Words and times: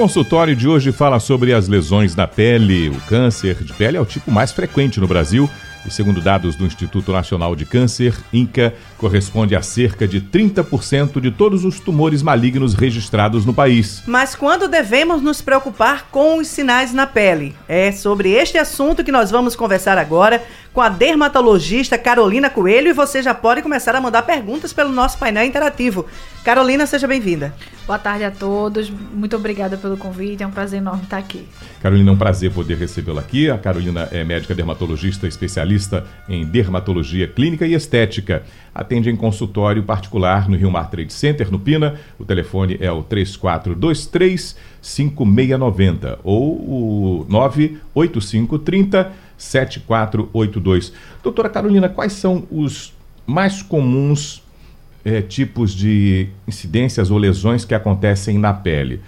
Consultório 0.00 0.56
de 0.56 0.66
hoje 0.66 0.92
fala 0.92 1.20
sobre 1.20 1.52
as 1.52 1.68
lesões 1.68 2.14
da 2.14 2.26
pele. 2.26 2.88
O 2.88 2.98
câncer 3.02 3.62
de 3.62 3.70
pele 3.74 3.98
é 3.98 4.00
o 4.00 4.06
tipo 4.06 4.30
mais 4.30 4.50
frequente 4.50 4.98
no 4.98 5.06
Brasil 5.06 5.46
e, 5.84 5.90
segundo 5.90 6.22
dados 6.22 6.56
do 6.56 6.64
Instituto 6.64 7.12
Nacional 7.12 7.54
de 7.54 7.66
Câncer, 7.66 8.14
INCA, 8.32 8.72
corresponde 8.96 9.54
a 9.54 9.60
cerca 9.60 10.08
de 10.08 10.18
30% 10.18 11.20
de 11.20 11.30
todos 11.30 11.66
os 11.66 11.78
tumores 11.80 12.22
malignos 12.22 12.72
registrados 12.72 13.44
no 13.44 13.52
país. 13.52 14.02
Mas 14.06 14.34
quando 14.34 14.68
devemos 14.68 15.20
nos 15.20 15.42
preocupar 15.42 16.08
com 16.10 16.38
os 16.38 16.48
sinais 16.48 16.94
na 16.94 17.06
pele? 17.06 17.54
É 17.68 17.92
sobre 17.92 18.30
este 18.30 18.56
assunto 18.56 19.04
que 19.04 19.12
nós 19.12 19.30
vamos 19.30 19.54
conversar 19.54 19.98
agora 19.98 20.42
com 20.72 20.80
a 20.80 20.88
dermatologista 20.88 21.98
Carolina 21.98 22.48
Coelho 22.48 22.88
e 22.88 22.92
você 22.92 23.22
já 23.22 23.34
pode 23.34 23.60
começar 23.60 23.94
a 23.94 24.00
mandar 24.00 24.22
perguntas 24.22 24.72
pelo 24.72 24.90
nosso 24.90 25.18
painel 25.18 25.44
interativo. 25.44 26.06
Carolina, 26.44 26.86
seja 26.86 27.08
bem-vinda. 27.08 27.52
Boa 27.86 27.98
tarde 27.98 28.24
a 28.24 28.30
todos, 28.30 28.88
muito 28.88 29.34
obrigada 29.34 29.76
pelo 29.76 29.96
convite, 29.96 30.44
é 30.44 30.46
um 30.46 30.50
prazer 30.50 30.78
enorme 30.78 31.02
estar 31.02 31.18
aqui. 31.18 31.46
Carolina, 31.82 32.10
é 32.10 32.14
um 32.14 32.16
prazer 32.16 32.52
poder 32.52 32.76
recebê-la 32.76 33.20
aqui. 33.20 33.50
A 33.50 33.58
Carolina 33.58 34.08
é 34.12 34.22
médica 34.22 34.54
dermatologista 34.54 35.26
especialista 35.26 36.06
em 36.28 36.46
dermatologia 36.46 37.26
clínica 37.26 37.66
e 37.66 37.74
estética. 37.74 38.44
Atende 38.72 39.10
em 39.10 39.16
consultório 39.16 39.82
particular 39.82 40.48
no 40.48 40.56
Rio 40.56 40.70
Mar 40.70 40.88
Trade 40.88 41.12
Center, 41.12 41.50
no 41.50 41.58
Pina. 41.58 41.96
O 42.18 42.24
telefone 42.24 42.78
é 42.80 42.92
o 42.92 43.02
3423 43.02 44.56
5690 44.80 46.20
ou 46.22 46.52
o 46.52 47.26
98530 47.28 49.29
7482. 49.40 50.92
Doutora 51.22 51.48
Carolina, 51.48 51.88
quais 51.88 52.12
são 52.12 52.46
os 52.50 52.92
mais 53.26 53.62
comuns 53.62 54.42
é, 55.04 55.22
tipos 55.22 55.72
de 55.72 56.28
incidências 56.46 57.10
ou 57.10 57.16
lesões 57.18 57.64
que 57.64 57.74
acontecem 57.74 58.38
na 58.38 58.52
pele? 58.52 59.00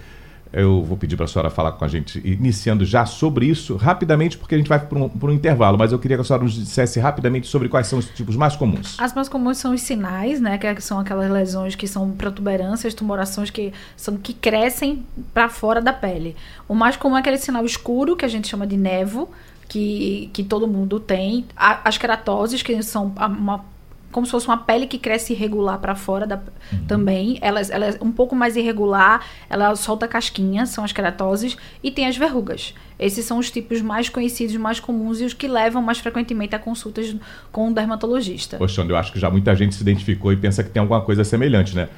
Eu 0.51 0.83
vou 0.83 0.95
pedir 0.95 1.15
para 1.15 1.25
a 1.25 1.27
senhora 1.27 1.49
falar 1.49 1.71
com 1.71 1.83
a 1.83 1.87
gente, 1.87 2.21
iniciando 2.23 2.85
já 2.85 3.07
sobre 3.07 3.47
isso, 3.47 3.75
rapidamente, 3.75 4.37
porque 4.37 4.53
a 4.53 4.57
gente 4.57 4.67
vai 4.67 4.79
para 4.79 4.99
um, 4.99 5.09
um, 5.23 5.31
intervalo, 5.31 5.79
mas 5.79 5.91
eu 5.91 5.97
queria 5.97 6.15
que 6.15 6.21
a 6.21 6.23
senhora 6.23 6.43
nos 6.43 6.53
dissesse 6.53 6.99
rapidamente 6.99 7.47
sobre 7.47 7.67
quais 7.67 7.87
são 7.87 7.97
os 7.97 8.07
tipos 8.09 8.35
mais 8.35 8.55
comuns. 8.55 8.95
As 8.99 9.15
mais 9.15 9.27
comuns 9.27 9.57
são 9.57 9.73
os 9.73 9.81
sinais, 9.81 10.39
né? 10.39 10.59
Que 10.59 10.79
são 10.79 10.99
aquelas 10.99 11.31
lesões 11.31 11.73
que 11.73 11.87
são 11.87 12.11
protuberâncias, 12.11 12.93
tumorações 12.93 13.49
que, 13.49 13.73
são, 13.97 14.15
que 14.15 14.31
crescem 14.31 15.03
para 15.33 15.49
fora 15.49 15.81
da 15.81 15.91
pele. 15.91 16.35
O 16.67 16.75
mais 16.75 16.95
comum 16.95 17.17
é 17.17 17.21
aquele 17.21 17.39
sinal 17.39 17.65
escuro, 17.65 18.15
que 18.15 18.23
a 18.23 18.27
gente 18.27 18.47
chama 18.47 18.67
de 18.67 18.77
nevo, 18.77 19.31
que, 19.67 20.29
que 20.33 20.43
todo 20.43 20.67
mundo 20.67 20.99
tem. 20.99 21.45
As 21.55 21.97
queratoses, 21.97 22.61
que 22.61 22.81
são 22.83 23.13
uma 23.17 23.65
como 24.13 24.25
se 24.25 24.31
fosse 24.31 24.47
uma 24.47 24.57
pele 24.57 24.87
que 24.87 24.97
cresce 24.97 25.33
irregular 25.33 25.79
para 25.79 25.95
fora 25.95 26.25
da, 26.25 26.37
uhum. 26.37 26.85
também. 26.87 27.37
Ela, 27.41 27.59
ela 27.61 27.85
é 27.87 27.97
um 27.99 28.11
pouco 28.11 28.35
mais 28.35 28.55
irregular, 28.55 29.25
ela 29.49 29.75
solta 29.75 30.07
casquinhas, 30.07 30.69
são 30.69 30.83
as 30.83 30.93
queratoses, 30.93 31.57
e 31.83 31.91
tem 31.91 32.07
as 32.07 32.15
verrugas. 32.15 32.73
Esses 32.97 33.25
são 33.25 33.39
os 33.39 33.49
tipos 33.49 33.81
mais 33.81 34.07
conhecidos, 34.07 34.55
mais 34.55 34.79
comuns 34.79 35.19
e 35.19 35.25
os 35.25 35.33
que 35.33 35.47
levam 35.47 35.81
mais 35.81 35.97
frequentemente 35.97 36.55
a 36.55 36.59
consultas 36.59 37.13
com 37.51 37.69
o 37.69 37.73
dermatologista. 37.73 38.57
Poxa, 38.57 38.85
eu 38.87 38.95
acho 38.95 39.11
que 39.11 39.19
já 39.19 39.29
muita 39.29 39.55
gente 39.55 39.75
se 39.75 39.81
identificou 39.81 40.31
e 40.31 40.37
pensa 40.37 40.63
que 40.63 40.69
tem 40.69 40.79
alguma 40.79 41.01
coisa 41.01 41.23
semelhante, 41.23 41.75
né? 41.75 41.89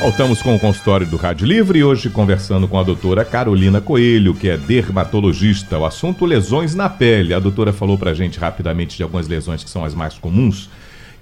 Voltamos 0.00 0.40
com 0.40 0.54
o 0.54 0.60
consultório 0.60 1.06
do 1.06 1.16
Rádio 1.16 1.46
Livre 1.46 1.80
e 1.80 1.84
hoje 1.84 2.08
conversando 2.08 2.68
com 2.68 2.78
a 2.78 2.82
doutora 2.82 3.24
Carolina 3.24 3.80
Coelho, 3.80 4.34
que 4.34 4.48
é 4.48 4.56
dermatologista. 4.56 5.78
O 5.78 5.84
assunto 5.84 6.24
lesões 6.24 6.74
na 6.74 6.88
pele. 6.88 7.34
A 7.34 7.38
doutora 7.38 7.72
falou 7.72 7.98
pra 7.98 8.14
gente 8.14 8.38
rapidamente 8.38 8.96
de 8.96 9.02
algumas 9.02 9.26
lesões 9.26 9.64
que 9.64 9.70
são 9.70 9.84
as 9.84 9.94
mais 9.94 10.16
comuns. 10.18 10.70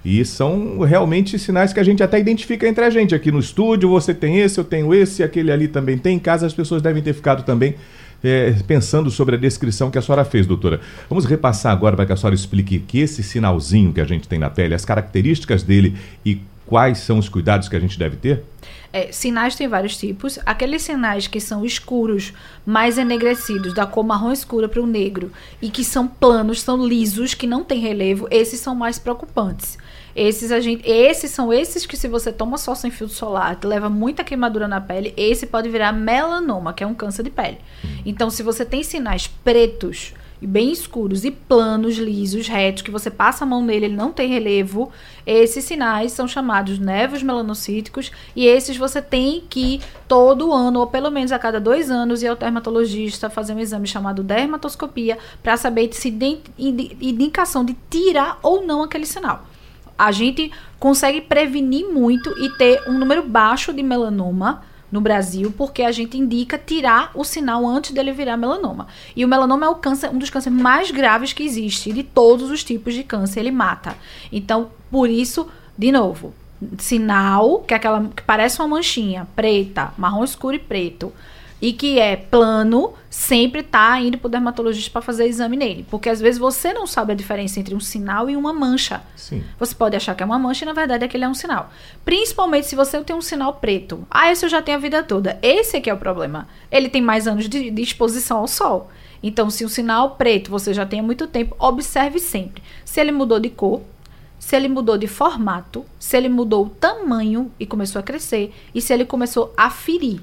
E 0.05 0.23
são 0.23 0.79
realmente 0.81 1.39
sinais 1.39 1.73
que 1.73 1.79
a 1.79 1.83
gente 1.83 2.03
até 2.03 2.19
identifica 2.19 2.67
entre 2.67 2.85
a 2.85 2.91
gente. 2.91 3.15
Aqui 3.15 3.31
no 3.31 3.39
estúdio, 3.39 3.89
você 3.89 4.13
tem 4.13 4.39
esse, 4.39 4.59
eu 4.59 4.63
tenho 4.63 4.93
esse, 4.93 5.23
aquele 5.23 5.51
ali 5.51 5.67
também 5.67 5.97
tem. 5.97 6.17
Em 6.17 6.19
casa, 6.19 6.45
as 6.45 6.53
pessoas 6.53 6.79
devem 6.79 7.01
ter 7.01 7.13
ficado 7.13 7.41
também 7.43 7.73
é, 8.23 8.53
pensando 8.67 9.09
sobre 9.09 9.35
a 9.35 9.37
descrição 9.37 9.89
que 9.89 9.97
a 9.97 10.01
senhora 10.01 10.23
fez, 10.23 10.45
doutora. 10.45 10.79
Vamos 11.09 11.25
repassar 11.25 11.71
agora 11.71 11.95
para 11.95 12.05
que 12.05 12.13
a 12.13 12.15
senhora 12.15 12.35
explique 12.35 12.77
que 12.79 12.99
esse 12.99 13.23
sinalzinho 13.23 13.91
que 13.91 13.99
a 13.99 14.05
gente 14.05 14.27
tem 14.27 14.37
na 14.37 14.49
pele, 14.49 14.75
as 14.75 14.85
características 14.85 15.63
dele 15.63 15.95
e 16.23 16.39
quais 16.65 16.99
são 16.99 17.19
os 17.19 17.29
cuidados 17.29 17.69
que 17.69 17.75
a 17.75 17.79
gente 17.79 17.97
deve 17.97 18.17
ter? 18.17 18.43
É, 18.91 19.11
sinais 19.11 19.55
tem 19.55 19.67
vários 19.67 19.97
tipos. 19.97 20.39
Aqueles 20.45 20.81
sinais 20.81 21.27
que 21.27 21.41
são 21.41 21.65
escuros, 21.65 22.31
mais 22.65 22.97
enegrecidos, 22.97 23.73
da 23.73 23.85
cor 23.85 24.05
marrom 24.05 24.31
escura 24.31 24.69
para 24.69 24.81
o 24.81 24.87
negro, 24.87 25.31
e 25.61 25.69
que 25.69 25.83
são 25.83 26.07
planos, 26.07 26.61
são 26.61 26.85
lisos, 26.85 27.33
que 27.33 27.45
não 27.45 27.63
tem 27.63 27.79
relevo, 27.79 28.27
esses 28.31 28.59
são 28.59 28.73
mais 28.73 28.97
preocupantes. 28.97 29.77
Esses, 30.15 30.49
a 30.49 30.61
gente, 30.61 30.89
esses 30.89 31.29
são 31.31 31.51
esses 31.51 31.85
que, 31.85 31.97
se 31.97 32.07
você 32.07 32.31
toma 32.31 32.57
sol 32.57 32.73
sem 32.73 32.89
filtro 32.89 33.13
solar, 33.13 33.59
leva 33.65 33.89
muita 33.89 34.23
queimadura 34.23 34.65
na 34.65 34.79
pele, 34.79 35.13
esse 35.17 35.45
pode 35.45 35.67
virar 35.67 35.91
melanoma, 35.91 36.71
que 36.71 36.81
é 36.81 36.87
um 36.87 36.93
câncer 36.93 37.23
de 37.23 37.29
pele. 37.29 37.57
Então, 38.05 38.29
se 38.29 38.41
você 38.41 38.63
tem 38.63 38.81
sinais 38.81 39.27
pretos, 39.27 40.13
bem 40.41 40.71
escuros 40.71 41.23
e 41.23 41.31
planos, 41.31 41.97
lisos, 41.97 42.47
retos, 42.47 42.81
que 42.81 42.91
você 42.91 43.09
passa 43.09 43.43
a 43.43 43.47
mão 43.47 43.63
nele, 43.63 43.85
ele 43.85 43.95
não 43.95 44.11
tem 44.11 44.29
relevo, 44.29 44.91
esses 45.25 45.63
sinais 45.63 46.11
são 46.11 46.27
chamados 46.27 46.77
nevos 46.77 47.23
melanocíticos 47.23 48.11
e 48.35 48.45
esses 48.45 48.77
você 48.77 49.01
tem 49.01 49.43
que 49.49 49.81
todo 50.07 50.53
ano, 50.53 50.79
ou 50.79 50.87
pelo 50.87 51.09
menos 51.09 51.31
a 51.31 51.39
cada 51.39 51.59
dois 51.59 51.89
anos, 51.89 52.21
ir 52.21 52.27
ao 52.27 52.35
dermatologista 52.35 53.29
fazer 53.29 53.53
um 53.53 53.59
exame 53.59 53.87
chamado 53.87 54.23
dermatoscopia 54.23 55.17
para 55.41 55.57
saber 55.57 55.89
se 55.93 56.15
indicação 56.57 57.63
de 57.63 57.75
tirar 57.89 58.39
ou 58.43 58.65
não 58.65 58.83
aquele 58.83 59.05
sinal. 59.05 59.45
A 59.97 60.11
gente 60.11 60.51
consegue 60.79 61.21
prevenir 61.21 61.87
muito 61.87 62.29
e 62.37 62.49
ter 62.57 62.83
um 62.87 62.97
número 62.97 63.23
baixo 63.23 63.71
de 63.71 63.81
melanoma 63.81 64.61
no 64.95 65.01
Brasil, 65.01 65.53
porque 65.57 65.83
a 65.83 65.91
gente 65.91 66.17
indica 66.17 66.57
tirar 66.57 67.11
o 67.13 67.25
sinal 67.25 67.67
antes 67.67 67.91
dele 67.91 68.13
virar 68.13 68.37
melanoma. 68.37 68.87
E 69.13 69.25
o 69.25 69.27
melanoma 69.27 69.65
é 69.65 69.69
o 69.69 69.75
câncer, 69.75 70.09
um 70.09 70.17
dos 70.17 70.29
cânceres 70.29 70.57
mais 70.57 70.89
graves 70.89 71.33
que 71.33 71.43
existe, 71.43 71.91
de 71.91 72.01
todos 72.01 72.49
os 72.49 72.63
tipos 72.63 72.93
de 72.93 73.03
câncer, 73.03 73.41
ele 73.41 73.51
mata. 73.51 73.95
Então, 74.31 74.69
por 74.89 75.09
isso, 75.09 75.47
de 75.77 75.91
novo, 75.91 76.33
sinal, 76.77 77.59
que 77.59 77.73
é 77.73 77.77
aquela 77.77 78.07
que 78.15 78.23
parece 78.23 78.59
uma 78.61 78.69
manchinha 78.69 79.27
preta, 79.35 79.93
marrom 79.97 80.23
escuro 80.23 80.55
e 80.55 80.59
preto 80.59 81.11
e 81.65 81.73
que 81.73 81.97
é 81.97 82.15
plano, 82.15 82.93
sempre 83.09 83.63
tá 83.63 83.99
indo 83.99 84.19
pro 84.19 84.29
dermatologista 84.29 84.91
para 84.91 85.01
fazer 85.01 85.25
exame 85.25 85.57
nele. 85.57 85.83
Porque 85.89 86.09
às 86.09 86.21
vezes 86.21 86.39
você 86.39 86.71
não 86.71 86.85
sabe 86.85 87.13
a 87.13 87.15
diferença 87.15 87.59
entre 87.59 87.73
um 87.73 87.79
sinal 87.79 88.29
e 88.29 88.35
uma 88.35 88.53
mancha. 88.53 89.01
Sim. 89.15 89.43
Você 89.57 89.73
pode 89.73 89.95
achar 89.95 90.13
que 90.13 90.21
é 90.21 90.25
uma 90.27 90.37
mancha 90.37 90.63
e 90.63 90.67
na 90.67 90.73
verdade 90.73 91.03
aquele 91.03 91.23
é 91.23 91.27
um 91.27 91.33
sinal. 91.33 91.71
Principalmente 92.05 92.67
se 92.67 92.75
você 92.75 93.03
tem 93.03 93.15
um 93.15 93.21
sinal 93.21 93.55
preto. 93.55 94.05
Ah, 94.11 94.31
esse 94.31 94.45
eu 94.45 94.49
já 94.49 94.61
tenho 94.61 94.77
a 94.77 94.79
vida 94.79 95.01
toda. 95.01 95.39
Esse 95.41 95.77
aqui 95.77 95.89
é 95.89 95.93
o 95.95 95.97
problema. 95.97 96.47
Ele 96.71 96.87
tem 96.87 97.01
mais 97.01 97.27
anos 97.27 97.49
de, 97.49 97.71
de 97.71 97.81
exposição 97.81 98.37
ao 98.37 98.47
sol. 98.47 98.91
Então, 99.23 99.49
se 99.49 99.65
o 99.65 99.69
sinal 99.69 100.11
preto 100.11 100.51
você 100.51 100.71
já 100.71 100.85
tem 100.85 100.99
há 100.99 101.03
muito 101.03 101.25
tempo, 101.25 101.55
observe 101.57 102.19
sempre. 102.19 102.61
Se 102.83 103.01
ele 103.01 103.11
mudou 103.11 103.39
de 103.39 103.49
cor, 103.49 103.81
se 104.37 104.55
ele 104.55 104.67
mudou 104.67 104.99
de 104.99 105.07
formato, 105.07 105.83
se 105.97 106.15
ele 106.15 106.29
mudou 106.29 106.67
o 106.67 106.69
tamanho 106.69 107.51
e 107.59 107.65
começou 107.65 107.99
a 107.99 108.03
crescer, 108.03 108.53
e 108.75 108.79
se 108.79 108.93
ele 108.93 109.03
começou 109.03 109.51
a 109.57 109.71
ferir 109.71 110.21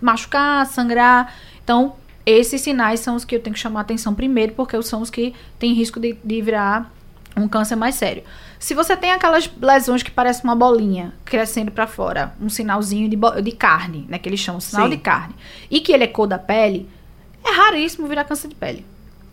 machucar, 0.00 0.66
sangrar. 0.66 1.34
Então, 1.62 1.94
esses 2.26 2.60
sinais 2.60 3.00
são 3.00 3.16
os 3.16 3.24
que 3.24 3.36
eu 3.36 3.40
tenho 3.40 3.54
que 3.54 3.60
chamar 3.60 3.80
atenção 3.80 4.14
primeiro, 4.14 4.52
porque 4.54 4.80
são 4.82 5.02
os 5.02 5.10
que 5.10 5.34
têm 5.58 5.74
risco 5.74 6.00
de, 6.00 6.16
de 6.24 6.42
virar 6.42 6.92
um 7.36 7.48
câncer 7.48 7.76
mais 7.76 7.96
sério. 7.96 8.22
Se 8.58 8.74
você 8.74 8.96
tem 8.96 9.10
aquelas 9.10 9.50
lesões 9.60 10.02
que 10.02 10.10
parecem 10.10 10.44
uma 10.44 10.54
bolinha 10.54 11.12
crescendo 11.24 11.70
para 11.70 11.86
fora, 11.86 12.34
um 12.40 12.48
sinalzinho 12.48 13.08
de, 13.08 13.18
de 13.42 13.52
carne, 13.52 14.06
né, 14.08 14.18
que 14.18 14.28
eles 14.28 14.40
chamam 14.40 14.60
sinal 14.60 14.84
Sim. 14.84 14.90
de 14.90 14.96
carne, 14.98 15.34
e 15.70 15.80
que 15.80 15.92
ele 15.92 16.04
é 16.04 16.06
cor 16.06 16.26
da 16.26 16.38
pele, 16.38 16.88
é 17.44 17.50
raríssimo 17.50 18.06
virar 18.06 18.24
câncer 18.24 18.48
de 18.48 18.54
pele. 18.54 18.86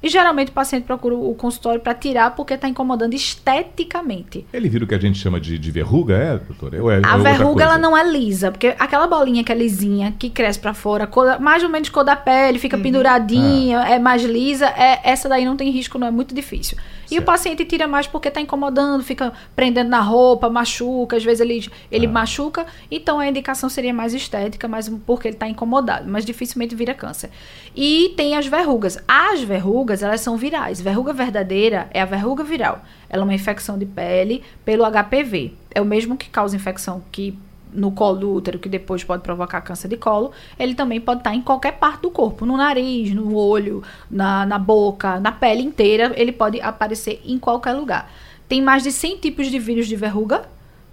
E 0.04 0.10
geralmente 0.10 0.50
o 0.50 0.52
paciente 0.52 0.84
procura 0.84 1.16
o 1.16 1.34
consultório 1.36 1.80
para 1.80 1.94
tirar 1.94 2.36
porque 2.36 2.56
está 2.56 2.68
incomodando 2.68 3.14
esteticamente. 3.14 4.46
Ele 4.52 4.68
vira 4.68 4.84
o 4.84 4.88
que 4.88 4.96
a 4.96 5.00
gente 5.00 5.20
chama 5.20 5.40
de, 5.40 5.60
de 5.60 5.72
verruga, 5.72 6.16
é, 6.16 6.38
doutora? 6.38 6.78
É, 6.78 7.02
a 7.06 7.18
é 7.18 7.20
verruga 7.20 7.64
ela 7.64 7.78
não 7.78 7.96
é 7.96 8.10
lisa, 8.10 8.52
porque 8.52 8.76
aquela 8.80 9.06
bolinha 9.06 9.44
que 9.44 9.52
é 9.52 9.56
lisinha, 9.56 10.14
que 10.18 10.30
cresce 10.30 10.60
para 10.60 10.74
fora, 10.74 11.06
cor, 11.06 11.40
mais 11.40 11.64
ou 11.64 11.70
menos 11.70 11.90
cor 11.90 12.04
da 12.04 12.16
pele, 12.16 12.58
fica 12.58 12.78
uhum. 12.78 12.84
penduradinha, 12.84 13.82
ah. 13.82 13.90
é 13.92 14.00
mais 14.00 14.24
lisa, 14.24 14.66
é, 14.68 15.02
essa 15.04 15.30
daí 15.30 15.46
não 15.46 15.56
tem 15.56 15.70
risco, 15.70 16.00
não 16.00 16.08
é 16.08 16.12
muito 16.12 16.34
difícil. 16.34 16.78
E 17.12 17.20
o 17.20 17.22
paciente 17.22 17.66
tira 17.66 17.88
mais 17.88 18.08
porque 18.08 18.30
está 18.30 18.40
incomodando, 18.40 19.04
fica 19.04 19.34
prendendo 19.56 19.90
na 19.90 20.00
roupa, 20.00 20.50
machuca, 20.50 21.18
às 21.18 21.24
vezes 21.24 21.42
ele, 21.42 21.70
ele 21.92 22.08
Ah. 22.08 22.10
machuca. 22.10 22.66
Então 22.90 23.20
a 23.20 23.28
indicação 23.28 23.70
seria 23.70 23.94
mais 23.94 24.14
estética, 24.14 24.68
mas 24.68 24.88
porque 25.06 25.28
ele 25.28 25.36
está 25.36 25.48
incomodado. 25.48 26.10
Mas 26.10 26.24
dificilmente 26.26 26.74
vira 26.74 26.94
câncer. 26.94 27.30
E 27.76 28.14
tem 28.16 28.36
as 28.38 28.48
verrugas. 28.48 28.98
As 29.08 29.42
verrugas, 29.42 30.02
elas 30.02 30.22
são 30.22 30.38
virais. 30.38 30.80
Verruga 30.80 31.12
verdadeira 31.12 31.90
é 31.94 32.02
a 32.02 32.06
verruga 32.06 32.44
viral. 32.44 32.82
Ela 33.10 33.24
é 33.24 33.26
uma 33.26 33.34
infecção 33.34 33.78
de 33.78 33.86
pele 33.86 34.42
pelo 34.64 34.86
HPV. 34.86 35.54
É 35.76 35.82
o 35.82 35.86
mesmo 35.86 36.16
que 36.16 36.30
causa 36.30 36.56
infecção 36.56 37.04
que 37.12 37.38
no 37.74 37.92
colo 37.92 38.18
do 38.18 38.34
útero, 38.34 38.60
que 38.60 38.70
depois 38.70 39.04
pode 39.04 39.24
provocar 39.24 39.62
câncer 39.62 39.88
de 39.88 39.98
colo, 39.98 40.32
ele 40.58 40.76
também 40.76 41.00
pode 41.00 41.22
estar 41.22 41.34
em 41.34 41.42
qualquer 41.42 41.74
parte 41.74 42.02
do 42.02 42.12
corpo, 42.12 42.46
no 42.46 42.58
nariz, 42.58 43.14
no 43.14 43.36
olho, 43.36 43.84
na, 44.10 44.46
na 44.46 44.58
boca, 44.58 45.20
na 45.20 45.32
pele 45.32 45.62
inteira, 45.62 46.14
ele 46.16 46.32
pode 46.32 46.60
aparecer 46.62 47.22
em 47.26 47.38
qualquer 47.38 47.74
lugar. 47.74 48.12
Tem 48.48 48.62
mais 48.62 48.84
de 48.84 48.92
100 48.92 49.18
tipos 49.18 49.48
de 49.48 49.60
vírus 49.60 49.88
de 49.88 49.96
verruga, 49.96 50.44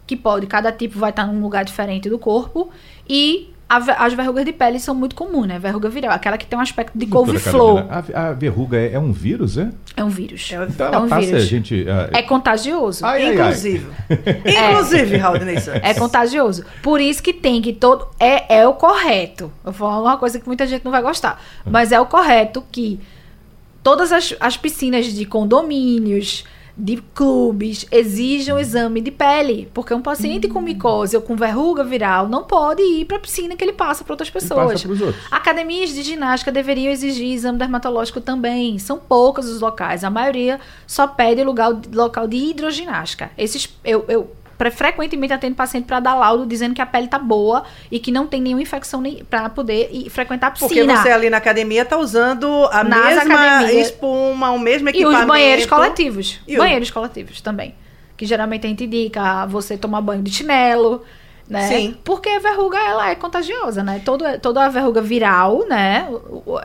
que 0.06 0.16
pode, 0.16 0.46
cada 0.46 0.72
tipo 0.72 0.98
vai 0.98 1.10
estar 1.10 1.26
num 1.26 1.40
lugar 1.40 1.64
diferente 1.64 2.08
do 2.08 2.18
corpo, 2.18 2.70
e 3.08 3.52
a 3.68 3.76
as 4.06 4.14
verrugas 4.14 4.44
de 4.44 4.52
pele 4.52 4.80
são 4.80 4.94
muito 4.94 5.14
comuns, 5.14 5.46
né? 5.46 5.58
Verruga 5.58 5.88
viral, 5.90 6.12
aquela 6.12 6.38
que 6.38 6.46
tem 6.46 6.58
um 6.58 6.62
aspecto 6.62 6.96
de 6.96 7.06
couve-flor. 7.06 7.84
Carolina, 7.84 8.04
A, 8.14 8.28
a 8.28 8.32
verruga 8.32 8.78
é, 8.78 8.94
é 8.94 8.98
um 8.98 9.12
vírus, 9.12 9.58
é? 9.58 9.70
É 9.96 10.02
um 10.02 10.08
vírus. 10.08 10.50
É 10.52 10.64
Então 10.64 10.92
É 10.92 10.98
um 10.98 11.08
passa, 11.08 11.26
vírus. 11.26 11.42
a 11.42 11.46
gente. 11.46 11.86
É 12.12 12.22
contagioso. 12.22 13.04
Ai, 13.04 13.22
ai, 13.22 13.28
ai. 13.28 13.34
Inclusive. 13.34 13.86
Inclusive, 14.70 15.16
Raul 15.18 15.38
Santos. 15.38 15.80
É 15.82 15.94
contagioso. 15.94 16.64
Por 16.82 17.00
isso 17.00 17.22
que 17.22 17.32
tem 17.32 17.60
que 17.60 17.72
todo. 17.72 18.08
É, 18.18 18.60
é 18.60 18.66
o 18.66 18.74
correto. 18.74 19.52
Eu 19.64 19.72
vou 19.72 19.88
falar 19.90 20.02
uma 20.02 20.16
coisa 20.16 20.38
que 20.40 20.46
muita 20.46 20.66
gente 20.66 20.84
não 20.84 20.92
vai 20.92 21.02
gostar. 21.02 21.42
Mas 21.66 21.92
é 21.92 22.00
o 22.00 22.06
correto 22.06 22.64
que 22.72 22.98
todas 23.82 24.12
as, 24.12 24.34
as 24.40 24.56
piscinas 24.56 25.06
de 25.06 25.24
condomínios, 25.24 26.44
de 26.78 27.02
clubes, 27.12 27.84
exijam 27.90 28.58
exame 28.58 29.00
de 29.00 29.10
pele. 29.10 29.68
Porque 29.74 29.92
um 29.92 30.00
paciente 30.00 30.46
com 30.46 30.60
micose 30.60 31.16
ou 31.16 31.22
com 31.22 31.34
verruga 31.34 31.82
viral 31.82 32.28
não 32.28 32.44
pode 32.44 32.82
ir 32.82 33.04
para 33.04 33.16
a 33.16 33.20
piscina 33.20 33.56
que 33.56 33.64
ele 33.64 33.72
passa 33.72 34.04
para 34.04 34.12
outras 34.12 34.30
pessoas. 34.30 34.86
Academias 35.30 35.90
de 35.90 36.02
ginástica 36.02 36.52
deveriam 36.52 36.92
exigir 36.92 37.32
exame 37.32 37.58
dermatológico 37.58 38.20
também. 38.20 38.78
São 38.78 38.98
poucos 38.98 39.48
os 39.48 39.60
locais. 39.60 40.04
A 40.04 40.10
maioria 40.10 40.60
só 40.86 41.08
pede 41.08 41.42
lugar, 41.42 41.72
local 41.92 42.28
de 42.28 42.36
hidroginástica. 42.36 43.32
Esses, 43.36 43.68
eu, 43.84 44.04
eu 44.08 44.30
pre- 44.58 44.70
frequentemente 44.70 45.32
atendo 45.32 45.54
paciente 45.54 45.84
para 45.86 46.00
dar 46.00 46.14
laudo 46.14 46.44
dizendo 46.44 46.74
que 46.74 46.82
a 46.82 46.86
pele 46.86 47.06
tá 47.08 47.18
boa 47.18 47.62
e 47.90 47.98
que 47.98 48.10
não 48.12 48.26
tem 48.26 48.42
nenhuma 48.42 48.60
infecção 48.60 49.02
para 49.30 49.48
poder 49.48 49.88
ir 49.92 50.10
frequentar 50.10 50.48
a 50.48 50.50
Porque 50.50 50.66
piscina. 50.74 50.96
você 51.00 51.10
ali 51.10 51.30
na 51.30 51.36
academia 51.38 51.84
tá 51.84 51.96
usando 51.96 52.46
a 52.72 52.82
Nas 52.84 53.14
mesma 53.24 53.34
academias. 53.34 53.86
espuma, 53.86 54.50
o 54.50 54.58
mesmo 54.58 54.88
E 54.88 54.90
equipamento. 54.90 55.20
os 55.22 55.26
banheiros 55.26 55.66
coletivos. 55.66 56.40
E 56.46 56.54
o- 56.56 56.58
banheiros 56.58 56.90
coletivos 56.90 57.40
também. 57.40 57.74
Que 58.16 58.26
geralmente 58.26 58.66
a 58.66 58.68
gente 58.68 58.84
indica 58.84 59.46
você 59.46 59.78
tomar 59.78 60.00
banho 60.00 60.22
de 60.22 60.30
chinelo. 60.32 61.02
Né? 61.48 61.62
Sim. 61.66 61.96
Porque 62.04 62.28
a 62.28 62.40
verruga 62.40 62.76
ela 62.78 63.08
é 63.10 63.14
contagiosa, 63.14 63.82
né? 63.82 64.02
Todo, 64.04 64.22
toda 64.38 64.66
a 64.66 64.68
verruga 64.68 65.00
viral, 65.00 65.64
né? 65.66 66.06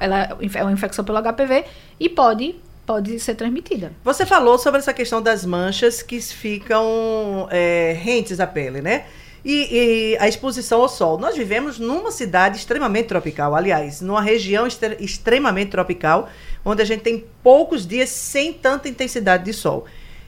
Ela 0.02 0.36
é 0.54 0.62
uma 0.64 0.74
infecção 0.74 1.06
pelo 1.06 1.20
HPV 1.20 1.64
e 1.98 2.10
pode, 2.10 2.56
pode 2.86 3.20
ser 3.20 3.36
transmitida. 3.36 3.94
Você 4.04 4.26
falou 4.26 4.58
sobre 4.58 4.80
essa 4.80 4.94
questão 4.94 5.22
das 5.22 5.46
manchas 5.46 6.02
que 6.02 6.20
ficam 6.20 7.48
é, 7.52 7.98
rentes 8.00 8.40
à 8.40 8.48
pele, 8.48 8.82
né? 8.82 9.06
E, 9.46 10.14
e 10.14 10.18
a 10.20 10.28
exposição 10.28 10.82
ao 10.82 10.88
sol. 10.88 11.18
Nós 11.18 11.36
vivemos 11.36 11.78
numa 11.78 12.12
cidade 12.12 12.58
extremamente 12.58 13.08
tropical, 13.08 13.54
aliás, 13.54 14.00
numa 14.00 14.22
região 14.22 14.66
extre- 14.66 14.98
extremamente 15.00 15.72
tropical, 15.72 16.30
onde 16.64 16.82
a 16.82 16.86
gente 16.86 17.02
tem 17.02 17.26
poucos 17.44 17.86
dias 17.86 18.10
sem 18.10 18.54
tanta 18.54 18.88
intensidade 18.88 19.44
de 19.44 19.52
sol. 19.52 19.86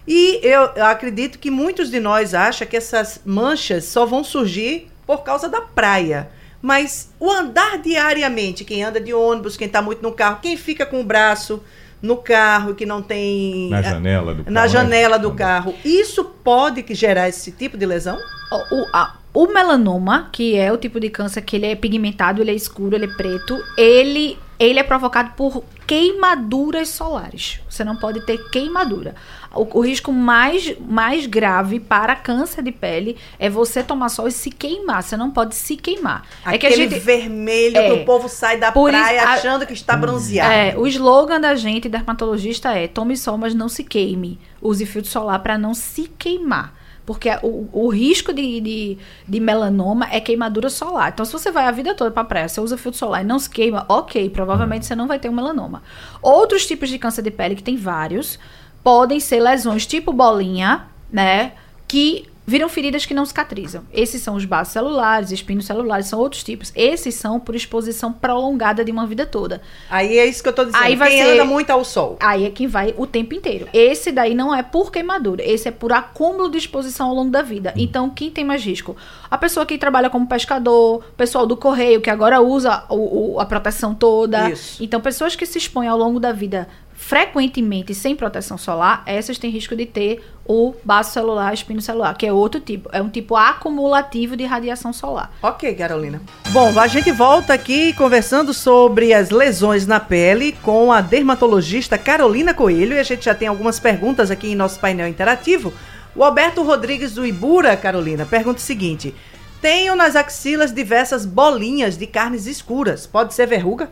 E 0.07 0.40
eu 0.44 0.63
acredito 0.84 1.40
que 1.40 1.50
muitos 1.50 1.90
de 1.90 2.00
nós 2.00 2.34
acham 2.34 2.68
que 2.68 2.75
essas 2.75 3.22
manchas 3.25 3.86
só 3.86 4.06
vão 4.06 4.24
surgir 4.24 4.92
por 5.07 5.24
causa 5.24 5.48
da 5.48 5.62
praia. 5.62 6.30
Mas 6.62 7.10
o 7.19 7.31
andar 7.31 7.78
diariamente, 7.78 8.66
quem 8.66 8.84
anda 8.84 9.00
de 9.00 9.13
ônibus, 9.13 9.56
quem 9.56 9.68
está 9.68 9.81
muito 9.81 10.02
no 10.02 10.12
carro, 10.12 10.40
quem 10.42 10.57
fica 10.57 10.86
com 10.86 11.00
o 11.00 11.04
braço 11.04 11.63
no 12.06 12.18
carro, 12.18 12.75
que 12.75 12.86
não 12.86 13.02
tem. 13.02 13.69
Na 13.69 13.81
janela 13.81 14.34
do 14.34 14.44
carro. 14.44 14.54
Na 14.54 14.62
né? 14.62 14.68
janela 14.68 15.18
do 15.19 15.31
carro. 15.31 15.74
Isso 15.84 16.24
pode 16.24 16.84
que 16.84 16.94
gerar 16.96 17.28
esse 17.28 17.52
tipo 17.52 17.78
de 17.78 17.86
lesão? 17.86 18.18
O, 18.52 18.75
o- 18.75 18.88
a- 18.94 19.16
o 19.34 19.48
melanoma, 19.48 20.30
que 20.31 20.56
é 20.56 20.72
o 20.72 20.78
tipo 20.78 21.00
de 21.00 21.10
câncer 21.10 21.42
que 21.42 21.56
ele 21.57 21.66
é 21.66 21.75
pigmentado, 21.75 22.42
ele 22.42 22.52
é 22.52 22.54
escuro, 22.54 22.96
ele 22.96 23.06
é 23.06 23.16
preto, 23.16 23.57
ele, 23.78 24.38
ele 24.57 24.80
é 24.80 24.84
provocado 24.84 25.31
por 25.36 25.63
queimaduras 25.88 26.90
solares. 26.90 27.60
Você 27.70 27.84
não 27.84 27.96
pode 27.96 28.26
ter 28.26 28.38
queimadura. 28.50 29.16
O, 29.54 29.80
o 29.80 29.82
risco 29.82 30.12
mais, 30.12 30.76
mais 30.80 31.26
grave 31.26 31.80
para 31.80 32.16
câncer 32.16 32.62
de 32.62 32.72
pele 32.72 33.16
é 33.40 33.50
você 33.50 33.82
tomar 33.82 34.10
sol 34.10 34.28
e 34.28 34.32
se 34.32 34.52
queimar. 34.52 35.02
Você 35.02 35.16
não 35.16 35.32
pode 35.32 35.56
se 35.56 35.78
queimar. 35.78 36.26
é 36.46 36.58
que 36.58 36.66
a 36.66 36.70
Aquele 36.70 36.90
gente. 36.90 37.00
vermelho 37.00 37.78
É. 37.78 37.88
que 37.88 38.02
o 38.02 38.06
povo 38.06 38.28
sai 38.28 38.58
da 38.58 38.72
praia 38.72 39.16
isso, 39.18 39.26
a- 39.28 39.34
achando 39.34 39.66
que 39.66 39.74
está 39.74 39.96
bronzeado. 39.96 40.52
É, 40.52 40.76
o 40.78 40.86
slogan 40.88 41.40
da 41.40 41.56
gente, 41.56 41.88
dermatologista, 41.88 42.74
é 42.74 42.88
tome 42.88 43.16
sol, 43.16 43.38
mas 43.38 43.56
não 43.56 43.70
se 43.70 43.84
queime. 43.84 44.38
Use 44.62 44.86
filtro 44.86 45.10
solar 45.10 45.40
para 45.40 45.58
não 45.58 45.74
se 45.74 46.04
queimar. 46.18 46.75
Porque 47.06 47.30
o, 47.44 47.69
o 47.72 47.88
risco 47.90 48.34
de, 48.34 48.60
de, 48.60 48.98
de 49.28 49.40
melanoma 49.40 50.07
é 50.12 50.19
queimadura 50.19 50.69
solar. 50.69 51.12
Então, 51.13 51.25
se 51.25 51.31
você 51.31 51.52
vai 51.52 51.66
a 51.66 51.72
vida 51.72 51.94
toda 51.94 52.10
para 52.10 52.24
praia, 52.24 52.50
você 52.50 52.60
usa 52.60 52.78
filtro 52.78 52.98
solar 52.98 53.24
e 53.24 53.28
não 53.28 53.38
se 53.38 53.50
queima, 53.50 53.86
ok, 53.88 54.30
provavelmente 54.30 54.86
você 54.86 54.96
não 54.96 55.07
vai 55.07 55.19
ter 55.19 55.30
um 55.30 55.34
melanoma. 55.34 55.84
Outros 56.22 56.66
tipos 56.66 56.90
de 56.90 56.98
câncer 56.98 57.22
de 57.22 57.31
pele, 57.31 57.56
que 57.56 57.63
tem 57.63 57.78
vários, 57.78 58.40
podem 58.84 59.19
ser 59.19 59.40
lesões 59.40 59.86
tipo 59.86 60.12
bolinha, 60.12 60.88
né? 61.12 61.54
Que 61.88 62.28
viram 62.47 62.69
feridas 62.69 63.06
que 63.06 63.13
não 63.13 63.25
cicatrizam. 63.25 63.83
Esses 63.92 64.21
são 64.21 64.36
os 64.36 64.45
baços 64.45 64.74
celulares, 64.74 65.31
espinos 65.31 65.65
celulares, 65.65 66.06
são 66.07 66.19
outros 66.19 66.44
tipos. 66.44 66.71
Esses 66.75 67.15
são 67.15 67.39
por 67.39 67.56
exposição 67.56 68.13
prolongada 68.13 68.86
de 68.86 68.92
uma 68.92 69.07
vida 69.07 69.25
toda. 69.25 69.62
Aí 69.89 70.18
é 70.19 70.25
isso 70.25 70.44
que 70.44 70.50
eu 70.50 70.53
tô 70.53 70.65
dizendo. 70.65 70.83
Aí 70.83 70.95
vai 70.95 71.09
quem 71.09 71.24
ser- 71.24 71.30
anda 71.33 71.45
muito 71.45 71.69
ao 71.71 71.83
sol. 71.83 72.18
Aí 72.19 72.45
é 72.45 72.50
quem 72.50 72.68
vai 72.68 72.94
o 72.97 73.07
tempo 73.07 73.33
inteiro. 73.33 73.68
Esse 73.74 74.12
daí 74.12 74.36
não 74.36 74.53
é 74.53 74.62
por 74.62 74.92
queimadura, 74.92 75.44
esse 75.44 75.68
é 75.68 75.71
por 75.71 75.92
acúmulo 75.92 76.50
de 76.50 76.57
exposição 76.57 77.09
ao 77.09 77.15
longo 77.15 77.31
da 77.31 77.42
vida. 77.42 77.74
Então, 77.75 78.09
quem 78.09 78.30
tem 78.30 78.44
mais 78.45 78.63
risco? 78.63 78.95
A 79.30 79.38
pessoa 79.38 79.65
que 79.65 79.77
trabalha 79.77 80.09
como 80.09 80.27
pescador, 80.27 80.97
o 80.97 81.15
pessoal 81.18 81.45
do 81.47 81.57
correio, 81.57 82.00
que 82.01 82.09
agora 82.09 82.42
usa 82.42 82.83
o- 82.89 83.33
o- 83.36 83.39
a 83.39 83.45
proteção 83.45 83.95
toda. 83.95 84.50
Isso. 84.51 84.83
Então, 84.83 85.01
pessoas 85.01 85.36
que 85.36 85.45
se 85.45 85.57
expõem 85.57 85.88
ao 85.88 85.97
longo 85.97 86.19
da 86.19 86.31
vida 86.31 86.68
frequentemente 87.06 87.94
sem 87.94 88.16
proteção 88.16 88.57
solar, 88.57 89.04
essas 89.06 89.38
têm 89.38 89.52
risco 89.52 89.75
de 89.75 89.86
ter 89.86 90.24
o 90.44 90.74
baço 90.84 91.13
celular, 91.13 91.54
espino 91.54 91.80
celular, 91.80 92.18
que 92.18 92.25
é 92.25 92.34
outro 92.34 92.60
tipo. 92.60 92.90
É 92.92 93.00
um 93.00 93.10
tipo 93.10 93.36
acumulativo 93.36 94.36
de 94.36 94.44
radiação 94.44 94.92
solar. 94.92 95.31
Ok, 95.40 95.72
Carolina. 95.75 96.19
Bom, 96.50 96.80
a 96.80 96.88
gente 96.88 97.12
volta 97.12 97.54
aqui 97.54 97.94
conversando 97.94 98.56
sobre 98.56 99.13
as 99.13 99.30
lesões 99.30 99.86
na 99.86 100.00
pele 100.00 100.54
com 100.63 100.92
a 100.92 101.00
dermatologista 101.00 101.95
Carolina 101.95 102.56
Coelho 102.56 102.95
e 102.95 103.00
a 103.00 103.04
gente 103.04 103.26
já 103.26 103.35
tem 103.35 103.47
algumas 103.47 103.80
perguntas 103.80 104.31
aqui 104.31 104.47
em 104.47 104.56
nosso 104.56 104.80
painel 104.80 105.07
interativo. 105.07 105.71
O 106.16 106.24
Alberto 106.24 106.64
Rodrigues 106.64 107.14
do 107.14 107.24
Ibura, 107.24 107.78
Carolina, 107.78 108.26
pergunta 108.26 108.57
o 108.57 108.64
seguinte: 108.64 109.14
Tenho 109.62 109.95
nas 109.95 110.16
axilas 110.16 110.74
diversas 110.74 111.24
bolinhas 111.24 111.97
de 111.97 112.07
carnes 112.07 112.47
escuras. 112.47 113.06
Pode 113.06 113.35
ser 113.35 113.45
verruga? 113.45 113.92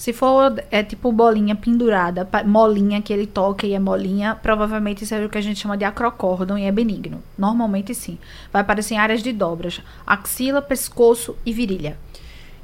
Se 0.00 0.14
for 0.14 0.54
é 0.70 0.82
tipo 0.82 1.12
bolinha 1.12 1.54
pendurada, 1.54 2.26
molinha 2.46 3.02
que 3.02 3.12
ele 3.12 3.26
toca 3.26 3.66
e 3.66 3.74
é 3.74 3.78
molinha, 3.78 4.34
provavelmente 4.34 5.04
isso 5.04 5.14
é 5.14 5.22
o 5.22 5.28
que 5.28 5.36
a 5.36 5.42
gente 5.42 5.60
chama 5.60 5.76
de 5.76 5.84
acrocórdon 5.84 6.56
e 6.56 6.64
é 6.64 6.72
benigno. 6.72 7.22
Normalmente 7.36 7.94
sim. 7.94 8.18
Vai 8.50 8.62
aparecer 8.62 8.94
em 8.94 8.96
áreas 8.96 9.22
de 9.22 9.30
dobras: 9.30 9.82
axila, 10.06 10.62
pescoço 10.62 11.36
e 11.44 11.52
virilha. 11.52 11.98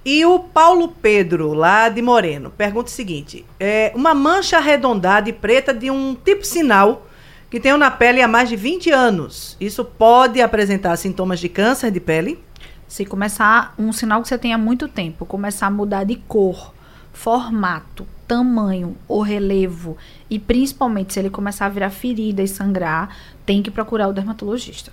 E 0.02 0.24
o 0.24 0.38
Paulo 0.38 0.88
Pedro, 0.88 1.52
lá 1.52 1.90
de 1.90 2.00
Moreno, 2.00 2.48
pergunta 2.48 2.88
o 2.88 2.90
seguinte: 2.90 3.44
é, 3.60 3.92
uma 3.94 4.14
mancha 4.14 4.56
arredondada 4.56 5.28
e 5.28 5.34
preta 5.34 5.74
de 5.74 5.90
um 5.90 6.14
tipo 6.14 6.42
sinal 6.42 7.06
que 7.50 7.60
tenho 7.60 7.76
na 7.76 7.90
pele 7.90 8.22
há 8.22 8.28
mais 8.28 8.48
de 8.48 8.56
20 8.56 8.90
anos. 8.90 9.58
Isso 9.60 9.84
pode 9.84 10.40
apresentar 10.40 10.96
sintomas 10.96 11.38
de 11.38 11.50
câncer 11.50 11.90
de 11.90 12.00
pele? 12.00 12.42
Se 12.88 13.04
começar 13.04 13.74
um 13.78 13.92
sinal 13.92 14.22
que 14.22 14.28
você 14.28 14.38
tem 14.38 14.54
há 14.54 14.58
muito 14.58 14.88
tempo, 14.88 15.26
começar 15.26 15.66
a 15.66 15.70
mudar 15.70 16.04
de 16.04 16.16
cor, 16.16 16.72
formato, 17.16 18.06
tamanho 18.28 18.94
ou 19.08 19.23
relevo, 19.23 19.96
e 20.28 20.38
principalmente 20.38 21.14
se 21.14 21.18
ele 21.18 21.30
começar 21.30 21.64
a 21.64 21.70
virar 21.70 21.88
ferida 21.88 22.42
e 22.42 22.46
sangrar, 22.46 23.16
tem 23.46 23.62
que 23.62 23.70
procurar 23.70 24.08
o 24.08 24.12
dermatologista. 24.12 24.92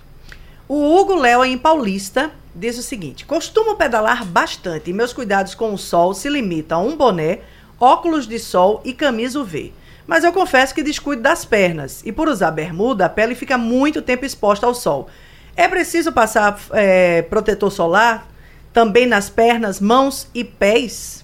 O 0.66 0.96
Hugo 0.96 1.14
Léo, 1.14 1.44
em 1.44 1.58
Paulista, 1.58 2.30
diz 2.54 2.78
o 2.78 2.82
seguinte: 2.82 3.26
costumo 3.26 3.76
pedalar 3.76 4.24
bastante 4.24 4.90
e 4.90 4.94
meus 4.94 5.12
cuidados 5.12 5.54
com 5.54 5.74
o 5.74 5.78
sol 5.78 6.14
se 6.14 6.28
limitam 6.30 6.80
a 6.80 6.82
um 6.82 6.96
boné, 6.96 7.40
óculos 7.78 8.26
de 8.26 8.38
sol 8.38 8.80
e 8.84 8.94
camisa 8.94 9.38
UV. 9.38 9.74
Mas 10.06 10.24
eu 10.24 10.32
confesso 10.32 10.74
que 10.74 10.82
descuido 10.82 11.22
das 11.22 11.44
pernas 11.44 12.02
e 12.06 12.10
por 12.10 12.26
usar 12.26 12.50
bermuda, 12.50 13.04
a 13.04 13.08
pele 13.10 13.34
fica 13.34 13.58
muito 13.58 14.00
tempo 14.00 14.24
exposta 14.24 14.66
ao 14.66 14.74
sol. 14.74 15.08
É 15.54 15.68
preciso 15.68 16.10
passar 16.10 16.58
é, 16.72 17.20
protetor 17.22 17.70
solar 17.70 18.26
também 18.72 19.06
nas 19.06 19.28
pernas, 19.28 19.78
mãos 19.78 20.26
e 20.34 20.42
pés? 20.42 21.23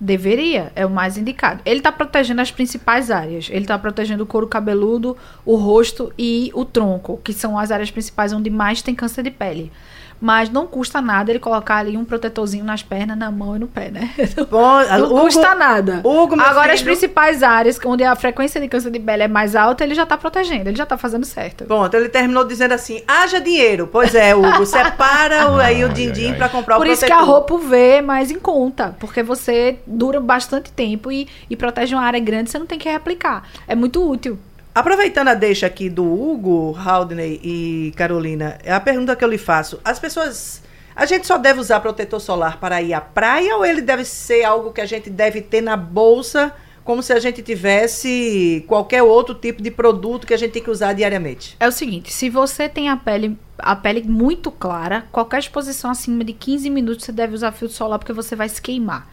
Deveria, 0.00 0.70
é 0.76 0.86
o 0.86 0.90
mais 0.90 1.18
indicado. 1.18 1.60
Ele 1.64 1.80
está 1.80 1.90
protegendo 1.90 2.40
as 2.40 2.52
principais 2.52 3.10
áreas. 3.10 3.48
Ele 3.50 3.64
está 3.64 3.76
protegendo 3.78 4.22
o 4.22 4.26
couro 4.26 4.46
cabeludo, 4.46 5.16
o 5.44 5.56
rosto 5.56 6.12
e 6.16 6.52
o 6.54 6.64
tronco, 6.64 7.20
que 7.24 7.32
são 7.32 7.58
as 7.58 7.72
áreas 7.72 7.90
principais 7.90 8.32
onde 8.32 8.48
mais 8.48 8.80
tem 8.80 8.94
câncer 8.94 9.24
de 9.24 9.30
pele. 9.30 9.72
Mas 10.20 10.50
não 10.50 10.66
custa 10.66 11.00
nada 11.00 11.30
ele 11.30 11.38
colocar 11.38 11.76
ali 11.76 11.96
um 11.96 12.04
protetorzinho 12.04 12.64
nas 12.64 12.82
pernas, 12.82 13.16
na 13.16 13.30
mão 13.30 13.54
e 13.54 13.58
no 13.60 13.68
pé, 13.68 13.88
né? 13.90 14.10
Bom, 14.50 14.80
não 14.82 15.04
Hugo- 15.06 15.20
custa 15.20 15.54
nada. 15.54 16.00
Hugo, 16.04 16.34
Agora, 16.40 16.72
as 16.72 16.80
filho- 16.80 16.90
principais 16.90 17.42
áreas 17.42 17.78
onde 17.84 18.02
a 18.02 18.16
frequência 18.16 18.60
de 18.60 18.66
câncer 18.68 18.90
de 18.90 18.98
pele 18.98 19.22
é 19.22 19.28
mais 19.28 19.54
alta, 19.54 19.84
ele 19.84 19.94
já 19.94 20.02
está 20.02 20.16
protegendo, 20.18 20.68
ele 20.68 20.76
já 20.76 20.82
está 20.82 20.98
fazendo 20.98 21.24
certo. 21.24 21.64
Pronto, 21.66 21.94
ele 21.96 22.08
terminou 22.08 22.44
dizendo 22.44 22.72
assim: 22.72 23.02
haja 23.06 23.40
dinheiro. 23.40 23.86
Pois 23.90 24.14
é, 24.14 24.34
Hugo, 24.34 24.66
separa 24.66 25.52
o, 25.52 25.60
aí 25.60 25.84
o 25.84 25.88
din-din 25.88 26.34
pra 26.34 26.48
comprar 26.48 26.76
Por 26.78 26.86
o 26.86 26.90
isso 26.90 27.06
que 27.06 27.12
a 27.12 27.16
protetor. 27.18 27.34
roupa 27.34 27.54
UV 27.54 27.76
é 27.76 28.02
mais 28.02 28.30
em 28.30 28.38
conta, 28.38 28.96
porque 28.98 29.22
você 29.22 29.78
dura 29.86 30.18
bastante 30.20 30.72
tempo 30.72 31.12
e, 31.12 31.28
e 31.48 31.56
protege 31.56 31.94
uma 31.94 32.02
área 32.02 32.18
grande, 32.20 32.50
você 32.50 32.58
não 32.58 32.66
tem 32.66 32.78
que 32.78 32.88
reaplicar. 32.88 33.44
É 33.68 33.74
muito 33.74 34.04
útil. 34.08 34.38
Aproveitando 34.78 35.26
a 35.26 35.34
deixa 35.34 35.66
aqui 35.66 35.90
do 35.90 36.04
Hugo, 36.04 36.72
Haldney 36.78 37.40
e 37.42 37.92
Carolina, 37.96 38.58
é 38.62 38.72
a 38.72 38.78
pergunta 38.78 39.16
que 39.16 39.24
eu 39.24 39.28
lhe 39.28 39.36
faço. 39.36 39.80
As 39.84 39.98
pessoas. 39.98 40.62
A 40.94 41.04
gente 41.04 41.26
só 41.26 41.36
deve 41.36 41.58
usar 41.58 41.80
protetor 41.80 42.20
solar 42.20 42.60
para 42.60 42.80
ir 42.80 42.94
à 42.94 43.00
praia 43.00 43.56
ou 43.56 43.66
ele 43.66 43.80
deve 43.80 44.04
ser 44.04 44.44
algo 44.44 44.72
que 44.72 44.80
a 44.80 44.86
gente 44.86 45.10
deve 45.10 45.40
ter 45.40 45.60
na 45.60 45.76
bolsa, 45.76 46.54
como 46.84 47.02
se 47.02 47.12
a 47.12 47.18
gente 47.18 47.42
tivesse 47.42 48.64
qualquer 48.68 49.02
outro 49.02 49.34
tipo 49.34 49.60
de 49.60 49.70
produto 49.72 50.24
que 50.24 50.32
a 50.32 50.36
gente 50.36 50.52
tem 50.52 50.62
que 50.62 50.70
usar 50.70 50.92
diariamente? 50.92 51.56
É 51.58 51.66
o 51.66 51.72
seguinte, 51.72 52.12
se 52.12 52.30
você 52.30 52.68
tem 52.68 52.88
a 52.88 52.96
pele, 52.96 53.36
a 53.58 53.74
pele 53.74 54.04
muito 54.04 54.48
clara, 54.48 55.08
qualquer 55.10 55.40
exposição 55.40 55.90
acima 55.90 56.22
de 56.22 56.32
15 56.32 56.70
minutos 56.70 57.04
você 57.04 57.10
deve 57.10 57.34
usar 57.34 57.50
filtro 57.50 57.76
solar 57.76 57.98
porque 57.98 58.12
você 58.12 58.36
vai 58.36 58.48
se 58.48 58.62
queimar. 58.62 59.08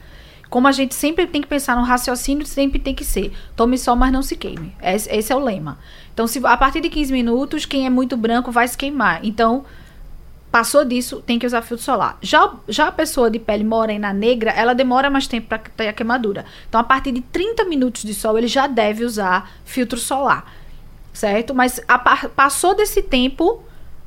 Como 0.56 0.70
a 0.70 0.72
gente 0.72 0.96
sempre 0.96 1.28
tem 1.28 1.42
que 1.42 1.50
pensar 1.50 1.76
no 1.76 1.84
raciocínio, 1.84 2.46
sempre 2.46 2.80
tem 2.80 2.96
que 2.96 3.04
ser. 3.04 3.34
Tome 3.58 3.78
sol, 3.78 3.98
mas 3.98 4.10
não 4.10 4.22
se 4.22 4.38
queime. 4.38 4.74
Esse, 4.82 5.14
esse 5.14 5.34
é 5.34 5.36
o 5.36 5.40
lema. 5.40 5.78
Então, 6.14 6.28
se, 6.28 6.40
a 6.46 6.56
partir 6.56 6.80
de 6.80 6.90
15 6.90 7.12
minutos, 7.12 7.66
quem 7.66 7.86
é 7.86 7.90
muito 7.90 8.16
branco 8.16 8.54
vai 8.54 8.66
se 8.66 8.78
queimar. 8.78 9.20
Então, 9.22 9.66
passou 10.50 10.86
disso, 10.86 11.22
tem 11.26 11.38
que 11.38 11.46
usar 11.46 11.62
filtro 11.62 11.84
solar. 11.84 12.18
Já, 12.22 12.54
já 12.70 12.88
a 12.88 12.92
pessoa 12.94 13.30
de 13.30 13.38
pele 13.38 13.66
morena 13.66 14.14
negra, 14.14 14.50
ela 14.52 14.74
demora 14.74 15.10
mais 15.10 15.28
tempo 15.28 15.50
para 15.50 15.58
ter 15.58 15.90
a 15.90 15.94
queimadura. 15.94 16.46
Então, 16.70 16.80
a 16.80 16.86
partir 16.86 17.12
de 17.12 17.20
30 17.20 17.66
minutos 17.66 18.04
de 18.04 18.14
sol, 18.14 18.38
ele 18.38 18.48
já 18.48 18.66
deve 18.66 19.04
usar 19.04 19.52
filtro 19.66 20.00
solar. 20.00 20.50
Certo? 21.12 21.54
Mas 21.54 21.82
a 21.86 22.00
passou 22.30 22.74
desse 22.74 23.02
tempo, 23.02 23.62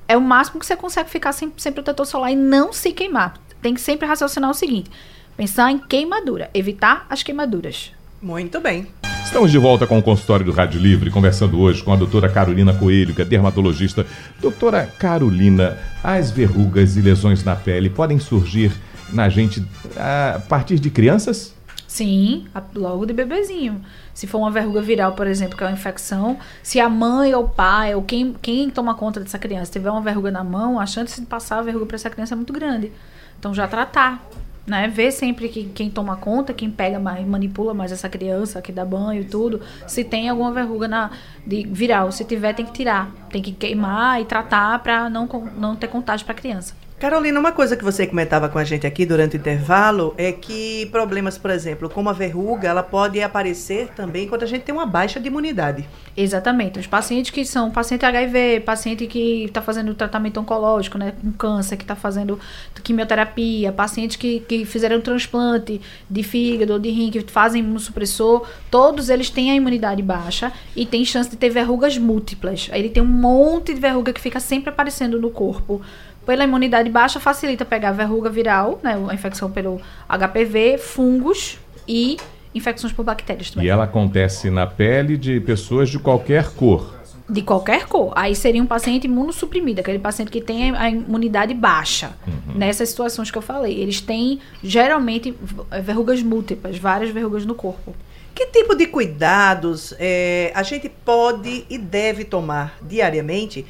é 0.09 0.17
o 0.17 0.23
máximo 0.23 0.59
que 0.59 0.65
você 0.65 0.77
consegue 0.77 1.11
ficar 1.11 1.33
sem, 1.33 1.53
sem 1.59 1.73
protetor 1.73 2.07
solar 2.07 2.33
e 2.33 2.37
não 2.37 2.73
se 2.73 2.91
queimar. 2.95 3.35
Tem 3.61 3.75
que 3.75 3.83
sempre 3.83 4.07
raciocinar 4.07 4.49
o 4.49 4.55
seguinte: 4.55 4.91
pensar 5.39 5.71
em 5.71 5.79
queimadura, 5.79 6.51
evitar 6.53 7.07
as 7.09 7.23
queimaduras. 7.23 7.93
Muito 8.21 8.61
bem. 8.61 8.89
Estamos 9.25 9.53
de 9.53 9.59
volta 9.59 9.87
com 9.87 9.97
o 9.97 10.03
consultório 10.03 10.45
do 10.45 10.51
Rádio 10.51 10.81
Livre, 10.81 11.13
conversando 11.13 11.61
hoje 11.61 11.81
com 11.81 11.93
a 11.93 11.97
doutora 11.97 12.29
Carolina 12.29 12.75
Coelho, 12.75 13.15
que 13.15 13.23
é 13.23 13.25
dermatologista. 13.25 14.05
Doutora 14.41 14.87
Carolina, 14.99 15.79
as 16.03 16.33
verrugas 16.33 16.97
e 16.97 17.01
lesões 17.03 17.45
na 17.45 17.55
pele 17.55 17.89
podem 17.89 18.19
surgir 18.19 18.73
na 19.13 19.29
gente 19.29 19.65
a 19.97 20.41
partir 20.49 20.81
de 20.81 20.91
crianças? 20.91 21.55
Sim, 21.87 22.47
a- 22.53 22.61
logo 22.75 23.07
de 23.07 23.13
bebezinho. 23.13 23.81
Se 24.13 24.27
for 24.27 24.39
uma 24.39 24.51
verruga 24.51 24.83
viral, 24.83 25.13
por 25.13 25.29
exemplo, 25.29 25.57
que 25.57 25.63
é 25.63 25.69
uma 25.69 25.73
infecção, 25.73 26.37
se 26.65 26.81
a 26.81 26.89
mãe 26.89 27.33
ou 27.33 27.45
o 27.45 27.49
pai 27.49 27.95
ou 27.95 28.03
quem, 28.03 28.35
quem 28.43 28.69
toma 28.71 28.93
conta 28.97 29.21
dessa 29.21 29.39
criança 29.39 29.71
tiver 29.71 29.91
uma 29.91 30.01
verruga 30.03 30.33
na 30.33 30.43
mão, 30.43 30.81
a 30.81 30.87
chance 30.87 31.21
de 31.21 31.27
passar 31.29 31.61
a 31.61 31.63
verruga 31.63 31.87
para 31.87 31.95
essa 31.95 32.11
criança 32.11 32.35
é 32.35 32.37
muito 32.37 32.53
grande. 32.53 32.91
Então 33.39 33.55
já 33.55 33.69
tratar, 33.69 34.21
né? 34.69 34.87
Ver 34.89 35.11
sempre 35.11 35.49
que 35.49 35.65
quem 35.65 35.91
toma 35.91 36.17
conta, 36.17 36.53
quem 36.53 36.71
pega 36.71 36.99
mais, 36.99 37.27
manipula 37.27 37.75
mais 37.75 37.91
essa 37.91 38.09
criança, 38.09 38.61
que 38.61 38.71
dá 38.71 38.85
banho 38.85 39.23
e 39.23 39.25
tudo, 39.25 39.61
se 39.87 40.05
tem 40.05 40.29
alguma 40.29 40.53
verruga 40.53 40.87
na 40.87 41.11
de 41.47 41.67
viral, 41.67 42.13
se 42.13 42.25
tiver 42.25 42.55
tem 42.55 42.67
que 42.67 42.73
tirar, 42.73 43.11
tem 43.31 43.43
que 43.43 43.53
queimar 43.53 44.21
e 44.21 44.25
tratar 44.25 44.79
para 44.81 45.09
não 45.09 45.27
não 45.57 45.75
ter 45.75 45.89
contágio 45.89 46.27
para 46.27 46.35
criança. 46.35 46.75
Carolina, 46.99 47.39
uma 47.39 47.53
coisa 47.53 47.77
que 47.77 47.85
você 47.85 48.09
comentava 48.09 48.49
com 48.49 48.59
a 48.59 48.65
gente 48.65 48.85
aqui 48.85 49.07
durante 49.07 49.37
o 49.37 49.39
intervalo 49.39 50.13
é 50.19 50.33
que 50.33 50.87
problemas, 50.87 51.39
por 51.39 51.49
exemplo, 51.49 51.89
como 51.89 52.09
a 52.09 52.13
verruga, 52.13 52.67
ela 52.67 52.83
pode 52.83 53.23
aparecer 53.23 53.87
também 53.95 54.27
quando 54.27 54.43
a 54.43 54.47
gente 54.47 54.63
tem 54.63 54.75
uma 54.75 54.85
baixa 54.85 55.21
de 55.21 55.29
imunidade. 55.29 55.89
Exatamente. 56.17 56.81
Os 56.81 56.89
pacientes 56.89 57.31
que 57.31 57.45
são 57.45 57.71
paciente 57.71 58.05
HIV, 58.05 58.65
paciente 58.67 59.07
que 59.07 59.45
está 59.45 59.63
fazendo 59.63 59.95
tratamento 59.95 60.41
oncológico, 60.41 60.99
né, 60.99 61.15
com 61.23 61.31
câncer, 61.31 61.77
que 61.77 61.85
está 61.85 61.95
fazendo 61.95 62.37
quimioterapia, 62.83 63.71
pacientes 63.71 64.17
que, 64.17 64.41
que 64.41 64.65
fizeram 64.65 65.01
transplante 65.01 65.81
de 66.11 66.23
fígado 66.25 66.73
ou 66.73 66.79
de 66.81 66.91
rim, 66.91 67.13
que 67.13 67.23
fazem 67.31 67.63
imunossupressor, 67.63 68.45
todos 68.73 69.09
eles 69.09 69.31
têm 69.31 69.53
a 69.53 69.55
imunidade 69.55 70.03
baixa 70.03 70.53
e 70.75 70.85
tem 70.85 71.05
chance 71.05 71.31
de 71.31 71.37
ter 71.37 71.51
verrugas 71.51 71.97
múltiplas. 71.97 72.69
Ele 72.73 72.89
tem 72.89 73.01
um 73.01 73.07
monte 73.07 73.73
de 73.73 73.81
verruga 73.81 74.13
que 74.13 74.21
fica 74.21 74.41
sempre 74.41 74.71
aparecendo 74.71 75.21
no 75.21 75.31
corpo. 75.31 75.81
Pela 76.29 76.45
imunidade 76.45 76.91
baixa, 76.91 77.19
facilita 77.19 77.65
pegar 77.65 77.93
verruga 77.93 78.29
viral, 78.29 78.79
né, 78.83 79.03
a 79.09 79.15
infecção 79.15 79.51
pelo 79.51 79.81
HPV, 80.07 80.77
fungos 80.77 81.59
e 81.89 82.19
infecções 82.55 82.93
por 82.93 83.03
bactérias 83.03 83.51
também. 83.51 83.67
E 83.67 83.71
ela 83.71 83.85
acontece 83.85 84.51
na 84.51 84.67
pele 84.67 85.17
de 85.17 85.41
pessoas 85.41 85.89
de 85.89 85.99
qualquer 85.99 86.51
cor. 86.51 86.95
De 87.27 87.41
qualquer 87.41 87.87
cor. 87.87 88.13
Aí 88.15 88.35
seria 88.35 88.63
um 88.63 88.67
paciente 88.67 89.07
imunossuprimido, 89.07 89.81
aquele 89.81 89.99
paciente 89.99 90.31
que 90.31 90.43
tem 90.43 90.77
a 90.77 90.91
imunidade 90.91 91.55
baixa. 91.55 92.11
Nessas 92.55 92.91
situações 92.91 93.31
que 93.31 93.39
eu 93.39 93.43
falei. 93.43 93.81
Eles 93.81 94.03
têm, 94.03 94.39
geralmente, 94.63 95.35
verrugas 95.83 96.23
múltiplas, 96.23 96.77
várias 96.77 97.09
verrugas 97.09 97.47
no 97.47 97.55
corpo. 97.55 97.95
Que 98.35 98.49
tipo 98.49 98.75
de 98.75 98.87
cuidados 98.87 99.95
eh, 99.99 100.53
a 100.55 100.63
gente 100.63 100.91
pode 100.91 101.65
e 101.71 101.79
deve 101.79 102.23
tomar 102.23 102.77
diariamente, 102.83 103.65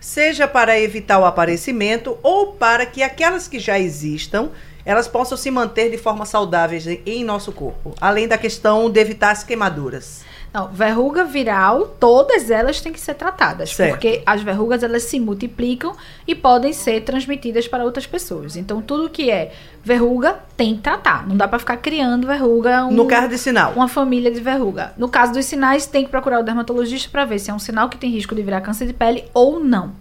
seja 0.00 0.48
para 0.48 0.78
evitar 0.80 1.18
o 1.18 1.24
aparecimento 1.24 2.16
ou 2.22 2.52
para 2.54 2.86
que 2.86 3.02
aquelas 3.02 3.46
que 3.46 3.58
já 3.58 3.78
existam 3.78 4.48
elas 4.84 5.06
possam 5.06 5.36
se 5.36 5.50
manter 5.50 5.90
de 5.90 5.98
forma 5.98 6.24
saudáveis 6.24 6.86
em- 6.86 7.02
em 7.04 7.22
nosso 7.22 7.52
corpo, 7.52 7.94
além 8.00 8.26
da 8.26 8.38
questão 8.38 8.88
de 8.90 8.98
evitar 8.98 9.30
as 9.30 9.44
queimaduras. 9.44 10.22
Não, 10.52 10.66
verruga 10.68 11.22
viral, 11.24 11.86
todas 12.00 12.50
elas 12.50 12.80
têm 12.80 12.92
que 12.92 12.98
ser 13.00 13.14
tratadas. 13.14 13.70
Certo. 13.72 13.90
Porque 13.92 14.20
as 14.26 14.42
verrugas, 14.42 14.82
elas 14.82 15.04
se 15.04 15.20
multiplicam 15.20 15.94
e 16.26 16.34
podem 16.34 16.72
ser 16.72 17.02
transmitidas 17.02 17.68
para 17.68 17.84
outras 17.84 18.04
pessoas. 18.04 18.56
Então, 18.56 18.82
tudo 18.82 19.08
que 19.08 19.30
é 19.30 19.52
verruga, 19.84 20.40
tem 20.56 20.74
que 20.74 20.82
tratar. 20.82 21.24
Não 21.28 21.36
dá 21.36 21.46
para 21.46 21.60
ficar 21.60 21.76
criando 21.76 22.26
verruga... 22.26 22.84
um- 22.84 22.90
No 22.90 23.06
caso 23.06 23.28
de 23.28 23.38
sinal. 23.38 23.72
uma 23.74 23.86
família 23.86 24.28
de 24.30 24.40
verruga. 24.40 24.92
No 24.98 25.08
caso 25.08 25.32
dos 25.32 25.44
sinais, 25.44 25.86
tem 25.86 26.04
que 26.04 26.10
procurar 26.10 26.40
o 26.40 26.42
dermatologista 26.42 27.08
para 27.10 27.24
ver 27.24 27.38
se 27.38 27.48
é 27.50 27.54
um 27.54 27.58
sinal 27.60 27.88
que 27.88 27.96
tem 27.96 28.10
risco 28.10 28.34
de 28.34 28.42
virar 28.42 28.60
câncer 28.60 28.86
de 28.86 28.92
pele 28.92 29.24
ou 29.32 29.60
não. 29.62 29.92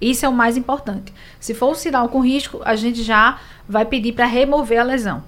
Isso 0.00 0.26
é 0.26 0.28
o 0.28 0.32
mais 0.32 0.56
importante. 0.56 1.14
Se 1.38 1.54
for 1.54 1.70
um 1.70 1.74
sinal 1.74 2.08
com 2.08 2.20
risco, 2.20 2.60
a 2.64 2.74
gente 2.74 3.00
já 3.02 3.38
vai 3.68 3.84
pedir 3.84 4.12
para 4.12 4.26
remover 4.26 4.80
a 4.80 4.82
lesão. 4.82 5.22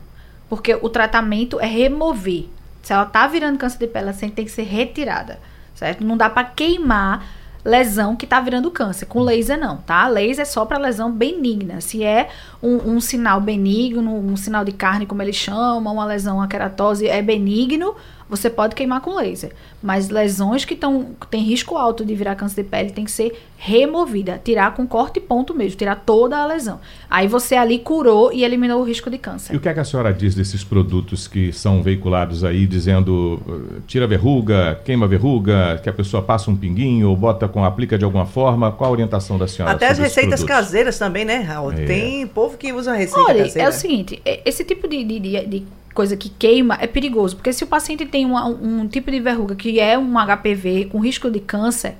Porque 0.48 0.74
o 0.74 0.88
tratamento 0.88 1.60
é 1.60 1.66
remover. 1.66 2.46
Se 2.86 2.92
ela 2.92 3.04
tá 3.04 3.26
virando 3.26 3.58
câncer 3.58 3.78
de 3.78 3.88
pele, 3.88 4.10
ela 4.10 4.16
tem 4.16 4.30
que 4.30 4.48
ser 4.48 4.62
retirada, 4.62 5.40
certo? 5.74 6.04
Não 6.04 6.16
dá 6.16 6.30
para 6.30 6.44
queimar 6.44 7.26
lesão 7.64 8.14
que 8.14 8.28
tá 8.28 8.40
virando 8.40 8.70
câncer. 8.70 9.06
Com 9.06 9.22
laser 9.22 9.58
não, 9.58 9.78
tá? 9.78 10.06
Laser 10.06 10.42
é 10.42 10.44
só 10.44 10.64
para 10.64 10.78
lesão 10.78 11.10
benigna. 11.10 11.80
Se 11.80 12.04
é 12.04 12.28
um, 12.62 12.92
um 12.92 13.00
sinal 13.00 13.40
benigno, 13.40 14.14
um 14.16 14.36
sinal 14.36 14.64
de 14.64 14.70
carne, 14.70 15.04
como 15.04 15.20
eles 15.20 15.34
chamam, 15.34 15.94
uma 15.94 16.04
lesão, 16.04 16.36
uma 16.36 16.46
queratose 16.46 17.08
é 17.08 17.20
benigno, 17.20 17.96
você 18.28 18.50
pode 18.50 18.74
queimar 18.74 19.00
com 19.00 19.14
laser. 19.14 19.52
Mas 19.82 20.08
lesões 20.08 20.64
que 20.64 20.74
tão, 20.74 21.10
têm 21.30 21.42
risco 21.42 21.76
alto 21.76 22.04
de 22.04 22.14
virar 22.14 22.34
câncer 22.34 22.62
de 22.64 22.68
pele 22.68 22.90
tem 22.90 23.04
que 23.04 23.10
ser 23.10 23.40
removida. 23.56 24.40
Tirar 24.42 24.74
com 24.74 24.86
corte 24.86 25.18
e 25.18 25.20
ponto 25.20 25.54
mesmo. 25.54 25.76
Tirar 25.78 25.96
toda 26.04 26.36
a 26.36 26.46
lesão. 26.46 26.80
Aí 27.08 27.28
você 27.28 27.54
ali 27.54 27.78
curou 27.78 28.32
e 28.32 28.42
eliminou 28.44 28.80
o 28.80 28.84
risco 28.84 29.08
de 29.10 29.16
E 29.16 29.18
câncer. 29.18 29.56
o 29.56 29.60
que 29.60 29.68
é 29.68 29.74
que 29.74 29.80
a 29.80 29.84
senhora 29.84 30.12
diz 30.12 30.34
desses 30.34 30.64
produtos 30.64 31.28
que 31.28 31.52
são 31.52 31.82
veiculados 31.82 32.42
aí, 32.44 32.66
dizendo 32.66 33.40
uh, 33.46 33.80
tira 33.86 34.06
verruga, 34.06 34.80
queima 34.84 35.06
verruga, 35.06 35.80
que 35.82 35.88
a 35.88 35.92
pessoa 35.92 36.22
passa 36.22 36.50
um 36.50 36.56
pinguinho 36.56 37.08
ou 37.10 37.16
bota 37.16 37.46
com 37.48 37.64
aplica 37.64 37.96
de 37.96 38.04
alguma 38.04 38.26
forma? 38.26 38.72
Qual 38.72 38.88
a 38.88 38.92
orientação 38.92 39.38
da 39.38 39.46
senhora? 39.46 39.74
Até 39.74 39.88
as 39.88 39.98
receitas 39.98 40.42
caseiras 40.42 40.98
também, 40.98 41.24
né, 41.24 41.36
Raul? 41.40 41.72
É. 41.72 41.84
Tem 41.84 42.26
povo 42.26 42.56
que 42.56 42.72
usa 42.72 42.92
receita 42.94 43.20
Olha, 43.30 43.44
caseira. 43.44 43.68
é 43.68 43.70
o 43.70 43.72
seguinte, 43.72 44.20
é- 44.24 44.40
esse 44.44 44.64
tipo 44.64 44.88
de, 44.88 45.04
de, 45.04 45.20
de- 45.20 45.46
de 45.46 45.62
coisa 45.96 46.16
que 46.16 46.28
queima 46.28 46.76
é 46.80 46.86
perigoso, 46.86 47.34
porque 47.36 47.52
se 47.52 47.64
o 47.64 47.66
paciente 47.66 48.04
tem 48.06 48.24
uma- 48.26 48.46
um 48.46 48.86
tipo 48.86 49.10
de 49.10 49.18
verruga 49.18 49.56
que 49.56 49.80
é 49.80 49.98
um 49.98 50.16
HPV 50.18 50.84
com 50.92 50.98
risco 51.00 51.30
de 51.30 51.40
câncer 51.40 51.96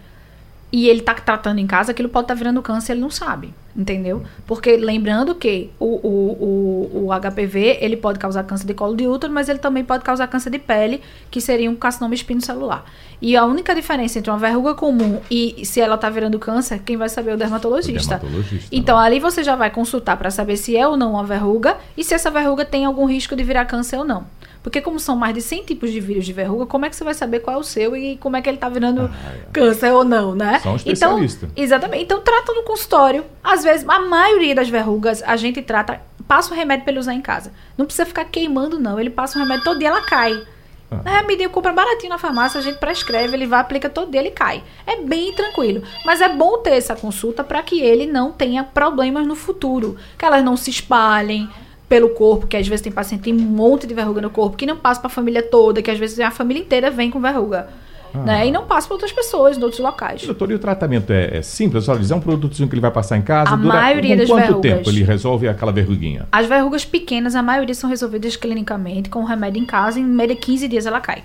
e 0.72 0.88
ele 0.88 1.00
tá 1.00 1.14
tratando 1.14 1.58
em 1.58 1.66
casa, 1.66 1.92
aquilo 1.92 2.08
pode 2.08 2.24
estar 2.24 2.34
virando 2.34 2.60
câncer, 2.60 2.92
ele 2.92 3.00
não 3.00 3.10
sabe, 3.10 3.54
entendeu? 3.74 4.22
Porque 4.46 4.76
lembrando 4.76 5.34
que 5.34 5.70
o, 5.78 5.86
o, 5.86 7.00
o, 7.00 7.06
o 7.06 7.20
HPV, 7.20 7.78
ele 7.80 7.96
pode 7.96 8.18
causar 8.18 8.42
câncer 8.44 8.66
de 8.66 8.74
colo 8.74 8.96
de 8.96 9.06
útero, 9.06 9.32
mas 9.32 9.48
ele 9.48 9.60
também 9.60 9.84
pode 9.84 10.02
causar 10.02 10.26
câncer 10.26 10.50
de 10.50 10.58
pele, 10.58 11.00
que 11.30 11.40
seria 11.40 11.70
um 11.70 11.76
carcinoma 11.76 12.14
espinocelular. 12.14 12.84
E 13.22 13.36
a 13.36 13.44
única 13.44 13.74
diferença 13.74 14.18
entre 14.18 14.30
uma 14.30 14.38
verruga 14.38 14.74
comum 14.74 15.20
e 15.30 15.64
se 15.64 15.80
ela 15.80 15.96
tá 15.96 16.10
virando 16.10 16.38
câncer, 16.38 16.80
quem 16.84 16.96
vai 16.96 17.08
saber 17.08 17.30
é 17.30 17.34
o 17.34 17.38
dermatologista. 17.38 18.16
O 18.16 18.18
dermatologista, 18.18 18.68
Então, 18.70 18.98
ali 18.98 19.20
você 19.20 19.42
já 19.42 19.56
vai 19.56 19.70
consultar 19.70 20.16
para 20.16 20.30
saber 20.30 20.56
se 20.56 20.76
é 20.76 20.86
ou 20.86 20.96
não 20.96 21.12
uma 21.12 21.24
verruga 21.24 21.76
e 21.96 22.04
se 22.04 22.12
essa 22.12 22.30
verruga 22.30 22.64
tem 22.64 22.84
algum 22.84 23.06
risco 23.06 23.36
de 23.36 23.44
virar 23.44 23.64
câncer 23.64 23.96
ou 23.96 24.04
não. 24.04 24.26
Porque 24.66 24.80
como 24.80 24.98
são 24.98 25.14
mais 25.14 25.32
de 25.32 25.40
100 25.40 25.62
tipos 25.62 25.92
de 25.92 26.00
vírus 26.00 26.26
de 26.26 26.32
verruga, 26.32 26.66
como 26.66 26.84
é 26.84 26.90
que 26.90 26.96
você 26.96 27.04
vai 27.04 27.14
saber 27.14 27.38
qual 27.38 27.54
é 27.54 27.60
o 27.60 27.62
seu 27.62 27.96
e 27.96 28.16
como 28.16 28.36
é 28.36 28.42
que 28.42 28.48
ele 28.48 28.58
tá 28.58 28.68
virando 28.68 29.08
câncer 29.52 29.92
ou 29.92 30.02
não, 30.02 30.34
né? 30.34 30.58
Só 30.58 30.70
um 30.70 30.74
então, 30.74 30.76
especialista. 30.76 31.48
exatamente. 31.54 32.02
Então 32.02 32.20
trata 32.20 32.52
no 32.52 32.64
consultório. 32.64 33.24
Às 33.44 33.62
vezes, 33.62 33.88
a 33.88 34.00
maioria 34.00 34.56
das 34.56 34.68
verrugas 34.68 35.22
a 35.22 35.36
gente 35.36 35.62
trata, 35.62 36.00
passa 36.26 36.52
o 36.52 36.56
remédio 36.56 36.82
pra 36.82 36.90
ele 36.90 36.98
usar 36.98 37.14
em 37.14 37.20
casa. 37.20 37.52
Não 37.78 37.86
precisa 37.86 38.04
ficar 38.04 38.24
queimando, 38.24 38.76
não. 38.76 38.98
Ele 38.98 39.08
passa 39.08 39.38
o 39.38 39.40
remédio 39.40 39.62
todo 39.62 39.78
dia, 39.78 39.86
ela 39.86 40.02
cai. 40.02 40.42
Ah. 40.90 41.00
Na 41.04 41.20
remedinho 41.20 41.48
compra 41.48 41.72
baratinho 41.72 42.10
na 42.10 42.18
farmácia, 42.18 42.58
a 42.58 42.62
gente 42.62 42.78
prescreve, 42.78 43.36
ele 43.36 43.46
vai, 43.46 43.60
aplica 43.60 43.88
todo 43.88 44.10
dia, 44.10 44.20
ele 44.20 44.32
cai. 44.32 44.64
É 44.84 44.96
bem 44.96 45.32
tranquilo. 45.32 45.84
Mas 46.04 46.20
é 46.20 46.28
bom 46.28 46.58
ter 46.58 46.70
essa 46.70 46.96
consulta 46.96 47.44
para 47.44 47.62
que 47.62 47.80
ele 47.80 48.04
não 48.04 48.32
tenha 48.32 48.64
problemas 48.64 49.28
no 49.28 49.36
futuro. 49.36 49.96
Que 50.18 50.24
elas 50.24 50.42
não 50.42 50.56
se 50.56 50.70
espalhem 50.70 51.48
pelo 51.88 52.10
corpo, 52.10 52.46
que 52.46 52.56
às 52.56 52.66
vezes 52.66 52.82
tem 52.82 52.92
paciente 52.92 53.20
que 53.20 53.32
tem 53.32 53.34
um 53.34 53.48
monte 53.48 53.86
de 53.86 53.94
verruga 53.94 54.20
no 54.20 54.30
corpo, 54.30 54.56
que 54.56 54.66
não 54.66 54.76
passa 54.76 55.00
para 55.00 55.08
a 55.08 55.10
família 55.10 55.42
toda, 55.42 55.80
que 55.80 55.90
às 55.90 55.98
vezes 55.98 56.18
a 56.20 56.30
família 56.30 56.60
inteira 56.60 56.90
vem 56.90 57.10
com 57.10 57.20
verruga. 57.20 57.68
Ah. 58.14 58.18
Né? 58.18 58.48
E 58.48 58.50
não 58.50 58.64
passa 58.64 58.86
para 58.88 58.94
outras 58.94 59.12
pessoas, 59.12 59.56
em 59.56 59.62
outros 59.62 59.80
locais. 59.80 60.22
Doutor, 60.24 60.50
e 60.50 60.54
o 60.54 60.58
tratamento 60.58 61.12
é, 61.12 61.38
é 61.38 61.42
simples? 61.42 61.82
A 61.82 61.86
senhora 61.86 62.00
diz, 62.00 62.10
é 62.10 62.14
um 62.14 62.20
produtozinho 62.20 62.68
que 62.68 62.74
ele 62.74 62.80
vai 62.80 62.90
passar 62.90 63.16
em 63.16 63.22
casa? 63.22 63.52
A 63.52 63.56
dura 63.56 63.74
maioria 63.74 64.16
das 64.16 64.28
quanto 64.28 64.46
verrugas. 64.46 64.62
tempo 64.62 64.90
ele 64.90 65.02
resolve 65.02 65.48
aquela 65.48 65.72
verruguinha? 65.72 66.26
As 66.32 66.46
verrugas 66.46 66.84
pequenas, 66.84 67.34
a 67.34 67.42
maioria 67.42 67.74
são 67.74 67.88
resolvidas 67.88 68.36
clinicamente 68.36 69.08
com 69.08 69.22
remédio 69.24 69.62
em 69.62 69.66
casa, 69.66 70.00
em 70.00 70.04
média 70.04 70.34
15 70.34 70.66
dias 70.68 70.86
ela 70.86 71.00
cai. 71.00 71.22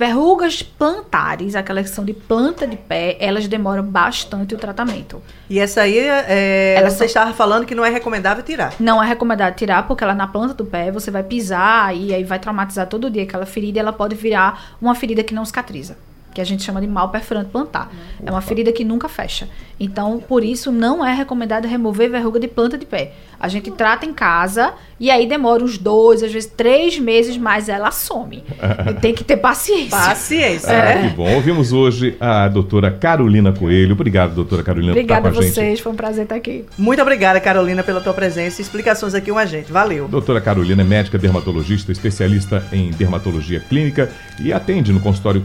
Verrugas 0.00 0.62
plantares, 0.62 1.54
aquelas 1.54 1.90
que 1.90 1.94
são 1.94 2.06
de 2.06 2.14
planta 2.14 2.66
de 2.66 2.74
pé, 2.74 3.18
elas 3.20 3.46
demoram 3.46 3.82
bastante 3.82 4.54
o 4.54 4.56
tratamento. 4.58 5.20
E 5.50 5.60
essa 5.60 5.82
aí, 5.82 5.98
é, 5.98 6.76
Ela 6.78 6.88
você 6.88 6.96
só- 7.00 7.04
estava 7.04 7.34
falando 7.34 7.66
que 7.66 7.74
não 7.74 7.84
é 7.84 7.90
recomendável 7.90 8.42
tirar. 8.42 8.72
Não 8.80 9.02
é 9.02 9.06
recomendado 9.06 9.54
tirar, 9.56 9.86
porque 9.86 10.02
ela 10.02 10.14
na 10.14 10.26
planta 10.26 10.54
do 10.54 10.64
pé, 10.64 10.90
você 10.90 11.10
vai 11.10 11.22
pisar 11.22 11.94
e 11.94 12.14
aí 12.14 12.24
vai 12.24 12.38
traumatizar 12.38 12.86
todo 12.86 13.10
dia 13.10 13.24
aquela 13.24 13.44
ferida 13.44 13.78
e 13.78 13.80
ela 13.80 13.92
pode 13.92 14.14
virar 14.16 14.74
uma 14.80 14.94
ferida 14.94 15.22
que 15.22 15.34
não 15.34 15.44
cicatriza. 15.44 15.98
Que 16.32 16.40
a 16.40 16.44
gente 16.44 16.62
chama 16.62 16.80
de 16.80 16.86
mal 16.86 17.08
perfurante 17.08 17.50
plantar. 17.50 17.90
É 18.24 18.30
uma 18.30 18.40
ferida 18.40 18.70
que 18.72 18.84
nunca 18.84 19.08
fecha. 19.08 19.48
Então, 19.80 20.20
por 20.20 20.44
isso, 20.44 20.70
não 20.70 21.04
é 21.04 21.12
recomendado 21.12 21.66
remover 21.66 22.08
verruga 22.10 22.38
de 22.38 22.46
planta 22.46 22.78
de 22.78 22.86
pé. 22.86 23.12
A 23.40 23.48
gente 23.48 23.70
trata 23.70 24.04
em 24.06 24.12
casa 24.12 24.74
e 25.00 25.10
aí 25.10 25.26
demora 25.26 25.64
uns 25.64 25.78
dois, 25.78 26.22
às 26.22 26.30
vezes 26.30 26.48
três 26.54 26.98
meses, 26.98 27.36
mas 27.38 27.68
ela 27.68 27.90
some. 27.90 28.44
E 28.88 28.94
tem 29.00 29.14
que 29.14 29.24
ter 29.24 29.38
paciência. 29.38 29.90
Paciência, 29.98 30.70
Ah, 30.70 30.84
né? 31.02 31.08
que 31.08 31.16
bom. 31.16 31.34
Ouvimos 31.34 31.72
hoje 31.72 32.16
a 32.20 32.46
doutora 32.48 32.90
Carolina 32.90 33.52
Coelho. 33.52 33.94
Obrigado, 33.94 34.34
doutora 34.34 34.62
Carolina, 34.62 34.92
Obrigada 34.92 35.22
por 35.22 35.28
a 35.28 35.30
estar 35.30 35.40
com 35.40 35.40
a 35.40 35.46
gente. 35.46 35.54
vocês, 35.54 35.80
foi 35.80 35.92
um 35.92 35.96
prazer 35.96 36.24
estar 36.24 36.34
aqui. 36.36 36.66
Muito 36.78 37.00
obrigada, 37.02 37.40
Carolina, 37.40 37.82
pela 37.82 38.00
tua 38.02 38.12
presença 38.12 38.60
e 38.60 38.62
explicações 38.62 39.14
aqui 39.14 39.32
com 39.32 39.38
a 39.38 39.46
gente. 39.46 39.72
Valeu. 39.72 40.06
Doutora 40.06 40.40
Carolina 40.40 40.82
é 40.82 40.84
médica 40.84 41.16
dermatologista, 41.18 41.90
especialista 41.90 42.62
em 42.72 42.90
dermatologia 42.90 43.58
clínica 43.60 44.10
e 44.38 44.52
atende 44.52 44.92
no 44.92 45.00
consultório 45.00 45.42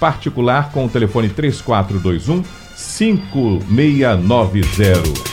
particular 0.00 0.72
com 0.72 0.86
o 0.86 0.88
telefone 0.88 1.28
3421 1.28 2.42
5690. 2.74 5.30